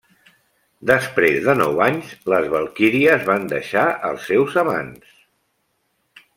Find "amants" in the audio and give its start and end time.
4.67-5.15